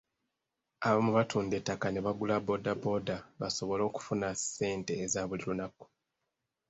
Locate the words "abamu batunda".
0.87-1.53